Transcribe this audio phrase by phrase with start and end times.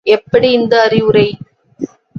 [0.05, 1.27] எப்படி இந்த அறிவுரை!